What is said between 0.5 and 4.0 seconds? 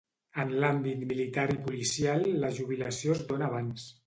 l'àmbit militar i policial la jubilació es dóna abans.